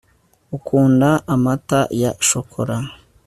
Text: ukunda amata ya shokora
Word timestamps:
ukunda 0.57 1.09
amata 1.33 1.79
ya 2.01 2.11
shokora 2.27 2.77